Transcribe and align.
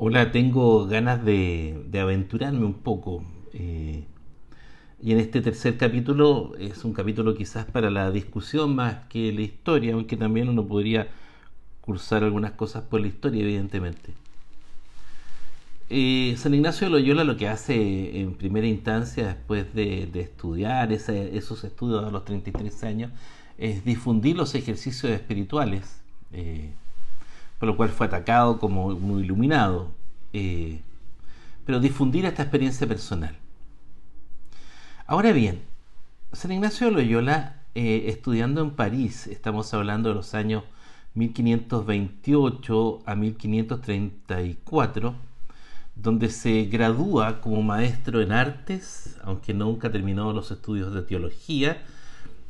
Hola, 0.00 0.30
tengo 0.30 0.86
ganas 0.86 1.24
de, 1.24 1.84
aventurarme 2.00 2.64
un 2.64 2.74
poco. 2.74 3.24
eh, 3.52 4.04
y 5.02 5.12
en 5.12 5.18
este 5.18 5.40
tercer 5.40 5.76
capítulo 5.76 6.54
es 6.56 6.84
un 6.84 6.92
capítulo 6.92 7.34
quizás 7.34 7.64
para 7.64 7.90
la 7.90 8.12
discusión 8.12 8.76
más 8.76 9.06
que 9.08 9.32
la 9.32 9.40
historia, 9.40 9.94
aunque 9.94 10.16
también 10.16 10.48
uno 10.48 10.64
podría 10.68 11.08
cursar 11.80 12.22
algunas 12.22 12.52
cosas 12.52 12.84
por 12.84 13.00
la 13.00 13.08
historia, 13.08 13.42
evidentemente. 13.42 14.12
Eh, 15.90 16.36
San 16.38 16.54
Ignacio 16.54 16.86
de 16.86 16.92
Loyola 16.92 17.24
lo 17.24 17.36
que 17.36 17.48
hace 17.48 18.20
en 18.20 18.34
primera 18.34 18.68
instancia, 18.68 19.26
después 19.26 19.74
de, 19.74 20.08
estudiar 20.14 20.92
esos 20.92 21.64
estudios 21.64 22.04
a 22.04 22.10
los 22.10 22.24
33 22.24 22.84
años, 22.84 23.10
es 23.58 23.84
difundir 23.84 24.36
los 24.36 24.54
ejercicios 24.54 25.10
espirituales, 25.10 26.02
eh, 26.32 26.70
por 27.58 27.68
lo 27.68 27.76
cual 27.76 27.90
fue 27.90 28.06
atacado 28.06 28.58
como 28.58 28.86
un 28.86 29.20
iluminado, 29.20 29.90
eh, 30.32 30.80
pero 31.64 31.80
difundir 31.80 32.24
esta 32.24 32.42
experiencia 32.42 32.86
personal. 32.86 33.36
Ahora 35.06 35.32
bien, 35.32 35.62
San 36.32 36.52
Ignacio 36.52 36.86
de 36.86 36.92
Loyola, 36.92 37.62
eh, 37.74 38.04
estudiando 38.06 38.60
en 38.60 38.70
París, 38.70 39.26
estamos 39.26 39.74
hablando 39.74 40.10
de 40.10 40.14
los 40.14 40.34
años 40.34 40.62
1528 41.14 43.00
a 43.06 43.14
1534, 43.14 45.14
donde 45.96 46.30
se 46.30 46.64
gradúa 46.64 47.40
como 47.40 47.62
maestro 47.62 48.20
en 48.20 48.32
artes, 48.32 49.16
aunque 49.24 49.52
nunca 49.52 49.90
terminó 49.90 50.32
los 50.32 50.52
estudios 50.52 50.94
de 50.94 51.02
teología, 51.02 51.82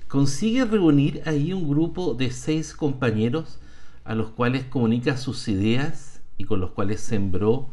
consigue 0.06 0.64
reunir 0.64 1.22
ahí 1.24 1.52
un 1.52 1.68
grupo 1.68 2.14
de 2.14 2.30
seis 2.30 2.74
compañeros 2.74 3.58
a 4.08 4.14
los 4.14 4.30
cuales 4.30 4.64
comunica 4.64 5.18
sus 5.18 5.46
ideas 5.48 6.22
y 6.38 6.44
con 6.44 6.60
los 6.60 6.70
cuales 6.70 7.02
sembró 7.02 7.68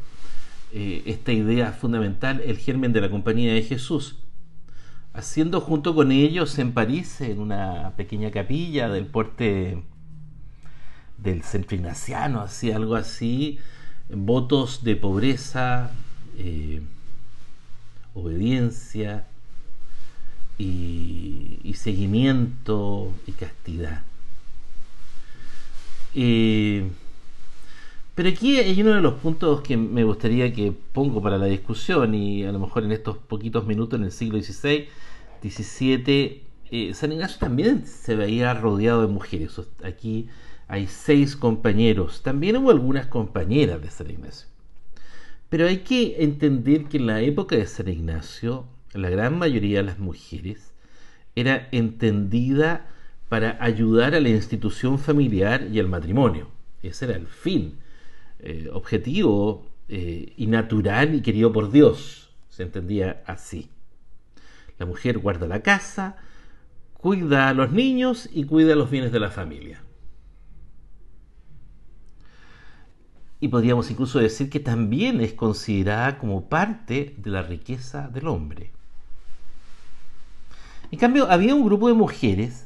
eh, 0.70 1.02
esta 1.06 1.32
idea 1.32 1.72
fundamental, 1.72 2.42
el 2.44 2.58
germen 2.58 2.92
de 2.92 3.00
la 3.00 3.10
compañía 3.10 3.54
de 3.54 3.62
Jesús, 3.62 4.18
haciendo 5.14 5.62
junto 5.62 5.94
con 5.94 6.12
ellos 6.12 6.58
en 6.58 6.72
París, 6.72 7.22
en 7.22 7.40
una 7.40 7.94
pequeña 7.96 8.30
capilla 8.30 8.90
del 8.90 9.06
porte 9.06 9.82
del 11.16 11.42
centro 11.42 11.74
ignaciano, 11.74 12.42
así, 12.42 12.70
algo 12.70 12.96
así, 12.96 13.58
votos 14.10 14.84
de 14.84 14.94
pobreza, 14.94 15.90
eh, 16.36 16.82
obediencia 18.12 19.24
y, 20.58 21.60
y 21.64 21.74
seguimiento 21.74 23.10
y 23.26 23.32
castidad. 23.32 24.02
Pero 28.16 28.30
aquí 28.30 28.56
hay 28.56 28.80
uno 28.80 28.94
de 28.94 29.02
los 29.02 29.14
puntos 29.14 29.60
que 29.60 29.76
me 29.76 30.02
gustaría 30.02 30.50
que 30.50 30.72
pongo 30.72 31.20
para 31.20 31.36
la 31.36 31.44
discusión 31.44 32.14
y 32.14 32.44
a 32.44 32.52
lo 32.52 32.58
mejor 32.58 32.84
en 32.84 32.92
estos 32.92 33.18
poquitos 33.18 33.66
minutos 33.66 33.98
en 33.98 34.06
el 34.06 34.12
siglo 34.12 34.42
XVI, 34.42 34.88
XVII, 35.42 36.42
eh, 36.70 36.94
San 36.94 37.12
Ignacio 37.12 37.38
también 37.38 37.86
se 37.86 38.16
veía 38.16 38.54
rodeado 38.54 39.02
de 39.02 39.08
mujeres. 39.08 39.60
Aquí 39.84 40.28
hay 40.66 40.86
seis 40.86 41.36
compañeros, 41.36 42.22
también 42.22 42.56
hubo 42.56 42.70
algunas 42.70 43.06
compañeras 43.06 43.82
de 43.82 43.90
San 43.90 44.10
Ignacio. 44.10 44.48
Pero 45.50 45.66
hay 45.66 45.78
que 45.78 46.24
entender 46.24 46.86
que 46.86 46.96
en 46.96 47.06
la 47.06 47.20
época 47.20 47.54
de 47.54 47.66
San 47.66 47.88
Ignacio, 47.88 48.64
la 48.94 49.10
gran 49.10 49.38
mayoría 49.38 49.80
de 49.80 49.84
las 49.84 49.98
mujeres 49.98 50.72
era 51.34 51.68
entendida 51.70 52.88
para 53.28 53.56
ayudar 53.60 54.14
a 54.14 54.20
la 54.20 54.28
institución 54.28 54.98
familiar 54.98 55.66
y 55.72 55.80
al 55.80 55.88
matrimonio. 55.88 56.48
Ese 56.82 57.06
era 57.06 57.16
el 57.16 57.26
fin, 57.26 57.78
eh, 58.38 58.68
objetivo 58.72 59.66
eh, 59.88 60.32
y 60.36 60.46
natural 60.46 61.14
y 61.14 61.22
querido 61.22 61.52
por 61.52 61.70
Dios. 61.70 62.30
Se 62.48 62.62
entendía 62.62 63.22
así. 63.26 63.70
La 64.78 64.86
mujer 64.86 65.18
guarda 65.18 65.46
la 65.48 65.62
casa, 65.62 66.16
cuida 66.92 67.48
a 67.48 67.54
los 67.54 67.72
niños 67.72 68.28
y 68.32 68.44
cuida 68.44 68.76
los 68.76 68.90
bienes 68.90 69.12
de 69.12 69.20
la 69.20 69.30
familia. 69.30 69.82
Y 73.40 73.48
podríamos 73.48 73.90
incluso 73.90 74.18
decir 74.18 74.48
que 74.48 74.60
también 74.60 75.20
es 75.20 75.34
considerada 75.34 76.18
como 76.18 76.48
parte 76.48 77.14
de 77.18 77.30
la 77.30 77.42
riqueza 77.42 78.08
del 78.08 78.28
hombre. 78.28 78.72
En 80.90 80.98
cambio, 80.98 81.30
había 81.30 81.54
un 81.54 81.64
grupo 81.64 81.88
de 81.88 81.94
mujeres 81.94 82.65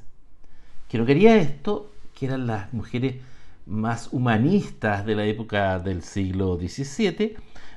que 0.90 0.98
no 0.98 1.06
quería 1.06 1.36
esto, 1.36 1.92
que 2.18 2.26
eran 2.26 2.48
las 2.48 2.72
mujeres 2.72 3.22
más 3.66 4.08
humanistas 4.12 5.06
de 5.06 5.14
la 5.14 5.24
época 5.24 5.78
del 5.78 6.02
siglo 6.02 6.56
XVII, 6.56 7.36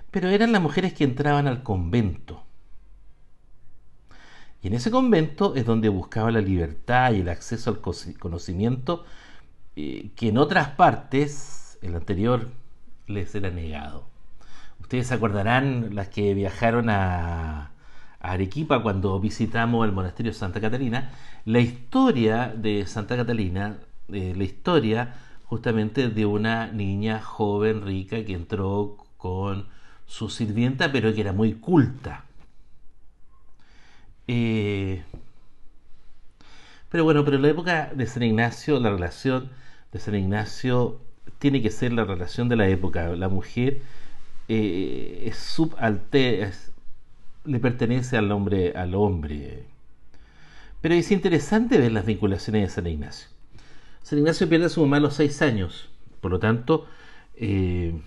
pero 0.09 0.29
eran 0.29 0.51
las 0.51 0.62
mujeres 0.62 0.94
que 0.94 1.03
entraban 1.03 1.46
al 1.46 1.62
convento. 1.62 2.44
Y 4.63 4.68
en 4.68 4.74
ese 4.74 4.90
convento 4.90 5.56
es 5.56 5.66
donde 5.66 5.90
buscaban 5.90 6.34
la 6.34 6.41
libertad 6.41 7.13
y 7.13 7.19
el 7.19 7.29
acceso 7.29 7.69
al 7.69 7.81
conocimiento 8.18 9.06
eh, 9.75 10.09
que 10.16 10.30
en 10.30 10.40
otras 10.40 10.69
partes, 10.69 11.78
el 11.84 11.95
anterior, 11.95 12.50
les 13.06 13.35
era 13.35 13.51
negado. 13.51 14.07
Ustedes 14.81 15.07
se 15.07 15.13
acordarán 15.13 15.94
las 15.94 16.07
que 16.07 16.34
viajaron 16.34 16.90
a 16.90 17.73
Arequipa 18.24 18.82
cuando 18.82 19.20
visitamos 19.20 19.86
el 19.86 19.92
monasterio 19.92 20.32
de 20.32 20.38
Santa 20.38 20.62
Catalina, 20.62 21.12
la 21.46 21.60
historia 21.60 22.54
de 22.56 22.88
Santa 22.88 23.16
Catalina, 23.18 23.78
eh, 24.12 24.34
la 24.36 24.44
historia 24.44 25.16
justamente 25.46 26.10
de 26.10 26.26
una 26.26 26.68
niña 26.68 27.22
joven, 27.22 27.84
rica, 27.86 28.26
que 28.26 28.34
entró 28.34 28.98
con 29.18 29.68
su 30.08 30.30
sirvienta, 30.30 30.92
pero 30.92 31.14
que 31.14 31.22
era 31.22 31.34
muy 31.34 31.54
culta. 31.54 32.26
Eh, 34.28 35.04
pero 36.90 37.04
bueno, 37.04 37.26
pero 37.26 37.38
en 37.38 37.44
la 37.44 37.50
época 37.50 37.92
de 37.94 38.08
San 38.08 38.24
Ignacio, 38.24 38.80
la 38.80 38.90
relación 38.92 39.50
de 39.92 40.00
San 40.00 40.16
Ignacio 40.16 41.02
tiene 41.40 41.62
que 41.62 41.72
ser 41.72 41.94
la 41.94 42.06
relación 42.06 42.50
de 42.50 42.56
la 42.56 42.68
época. 42.68 43.16
La 43.16 43.30
mujer 43.30 43.82
eh, 44.48 45.24
es 45.28 45.38
subalte, 45.38 46.44
es, 46.44 46.73
le 47.46 47.59
pertenece 47.59 48.18
al 48.18 48.31
hombre, 48.31 48.74
al 48.76 48.96
hombre. 48.96 49.66
Pero 50.81 50.96
es 50.96 51.12
interesante 51.12 51.78
ver 51.78 51.92
las 51.92 52.06
vinculaciones 52.06 52.64
de 52.64 52.70
San 52.70 52.88
Ignacio. 52.88 53.30
San 54.02 54.20
Ignacio 54.20 54.50
pierde 54.50 54.66
a 54.66 54.70
su 54.70 54.81
mamá 54.81 54.98
a 54.98 55.02
los 55.02 55.14
seis 55.14 55.42
años, 55.42 55.90
por 56.20 56.31
lo 56.31 56.40
tanto, 56.40 56.88
eh, 57.36 58.02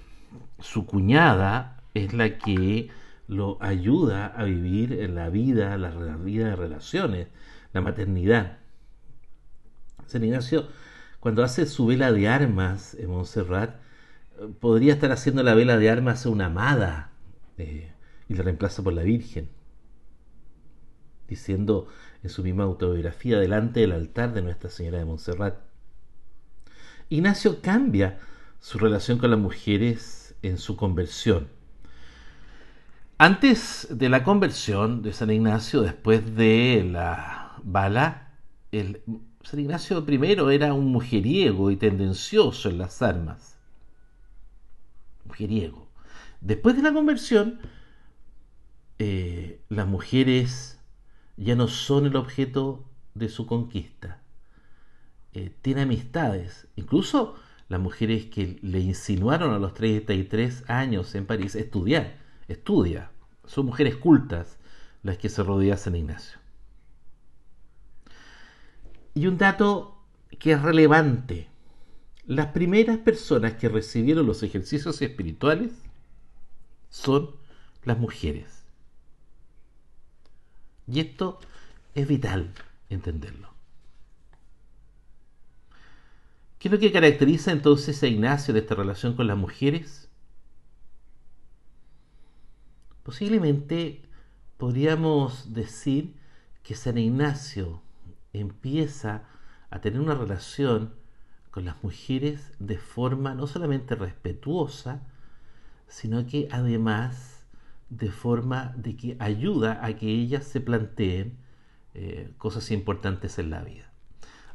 su 0.61 0.87
cuñada 0.87 1.83
es 1.95 2.13
la 2.13 2.39
que 2.39 2.91
lo 3.29 3.59
ayuda 3.61 4.27
a 4.27 4.45
vivir 4.45 4.93
en 4.93 5.15
la 5.15 5.31
vida, 5.31 5.77
la, 5.79 5.91
vida 6.17 6.51
de 6.51 6.57
relaciones, 6.57 7.29
la 7.73 7.81
maternidad. 7.81 8.59
San 10.07 10.23
Ignacio, 10.23 10.69
cuando 11.19 11.43
hace 11.43 11.67
su 11.67 11.87
vela 11.87 12.13
de 12.13 12.29
armas 12.29 12.95
en 12.95 13.11
Montserrat, 13.11 13.77
podría 14.61 14.93
estar 14.93 15.11
haciendo 15.13 15.43
la 15.43 15.55
vela 15.55 15.79
de 15.79 15.91
armas 15.91 16.27
a 16.27 16.29
una 16.29 16.47
amada 16.47 17.11
eh, 17.59 17.91
y 18.29 18.35
la 18.35 18.43
reemplaza 18.43 18.83
por 18.83 18.93
la 18.93 19.03
Virgen, 19.03 19.49
diciendo 21.29 21.89
en 22.23 22.31
su 22.31 22.43
misma 22.43 22.65
autobiografía 22.65 23.39
delante 23.39 23.81
del 23.81 23.93
altar 23.93 24.33
de 24.33 24.43
Nuestra 24.43 24.71
Señora 24.71 24.99
de 24.99 25.05
Montserrat. 25.05 25.59
Ignacio 27.09 27.61
cambia 27.63 28.19
su 28.61 28.79
relación 28.79 29.19
con 29.19 29.31
las 29.31 29.39
mujeres 29.39 30.35
en 30.43 30.59
su 30.59 30.77
conversión. 30.77 31.49
Antes 33.19 33.89
de 33.91 34.09
la 34.09 34.25
conversión 34.25 35.03
de 35.03 35.13
San 35.13 35.31
Ignacio, 35.31 35.83
después 35.83 36.37
de 36.37 36.87
la 36.91 37.57
bala, 37.63 38.33
el, 38.73 39.03
San 39.43 39.61
Ignacio 39.61 40.05
I 40.09 40.55
era 40.55 40.75
un 40.75 40.87
mujeriego 40.87 41.71
y 41.71 41.77
tendencioso 41.77 42.69
en 42.69 42.79
las 42.79 43.01
armas. 43.01 43.57
Mujeriego. 45.25 45.89
Después 46.41 46.75
de 46.75 46.83
la 46.83 46.93
conversión, 46.93 47.61
eh, 48.99 49.61
las 49.69 49.87
mujeres 49.87 50.79
ya 51.37 51.55
no 51.55 51.69
son 51.69 52.07
el 52.07 52.17
objeto 52.17 52.85
de 53.15 53.29
su 53.29 53.47
conquista. 53.47 54.23
Eh, 55.35 55.55
tiene 55.63 55.83
amistades. 55.83 56.67
Incluso 56.77 57.37
las 57.69 57.81
mujeres 57.81 58.27
que 58.27 58.59
le 58.63 58.81
insinuaron 58.81 59.53
a 59.53 59.59
los 59.59 59.75
33 59.75 60.65
años 60.69 61.15
en 61.15 61.27
París 61.27 61.55
estudiar, 61.55 62.17
estudia. 62.49 63.11
Son 63.45 63.67
mujeres 63.67 63.97
cultas 63.97 64.59
las 65.03 65.19
que 65.19 65.29
se 65.29 65.43
rodean 65.43 65.75
a 65.75 65.77
San 65.77 65.95
Ignacio. 65.95 66.39
Y 69.15 69.27
un 69.27 69.39
dato 69.39 69.99
que 70.39 70.53
es 70.53 70.63
relevante. 70.63 71.49
Las 72.27 72.49
primeras 72.49 72.99
personas 72.99 73.55
que 73.55 73.69
recibieron 73.69 74.27
los 74.27 74.43
ejercicios 74.43 75.01
espirituales 75.01 75.73
son 76.89 77.31
las 77.85 77.99
mujeres. 77.99 78.56
Y 80.87 81.01
esto 81.01 81.41
es 81.95 82.07
vital 82.07 82.53
entenderlo. 82.89 83.51
¿Qué 86.59 86.69
es 86.69 86.73
lo 86.73 86.79
que 86.79 86.93
caracteriza 86.93 87.53
entonces 87.53 88.03
a 88.03 88.07
Ignacio 88.07 88.55
de 88.55 88.61
esta 88.61 88.75
relación 88.75 89.15
con 89.15 89.27
las 89.27 89.37
mujeres? 89.37 90.09
Posiblemente 93.03 94.03
podríamos 94.57 95.53
decir 95.53 96.17
que 96.63 96.75
San 96.75 96.99
Ignacio 96.99 97.83
empieza 98.33 99.29
a 99.71 99.81
tener 99.81 100.01
una 100.01 100.15
relación 100.15 100.95
con 101.51 101.65
las 101.65 101.83
mujeres 101.83 102.53
de 102.59 102.79
forma 102.79 103.35
no 103.35 103.47
solamente 103.47 103.95
respetuosa, 103.95 105.07
sino 105.89 106.27
que 106.27 106.49
además 106.51 107.36
de 107.89 108.11
forma 108.11 108.75
de 108.77 108.97
que 108.97 109.17
ayuda 109.21 109.85
a 109.85 109.95
que 109.97 110.09
ellas 110.09 110.45
se 110.45 110.61
planteen 110.61 111.39
eh, 111.95 112.33
cosas 112.39 112.71
importantes 112.71 113.39
en 113.39 113.51
la 113.51 113.63
vida. 113.63 113.91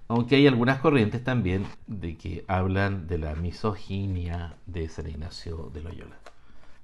Aunque 0.07 0.36
hay 0.36 0.48
algunas 0.48 0.80
corrientes 0.80 1.24
también 1.24 1.66
de 1.88 2.18
que 2.18 2.44
hablan 2.48 3.07
de 3.07 3.18
la 3.18 3.36
misoginia 3.36 4.57
de 4.66 4.89
San 4.89 5.07
Ignacio 5.07 5.72
de 5.74 5.81
Loyola. 5.81 6.18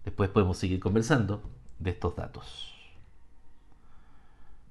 Después 0.06 0.30
podemos 0.30 0.58
seguir 0.58 0.80
conversando 0.80 1.42
de 1.80 1.90
estos 1.90 2.16
datos. 2.16 2.77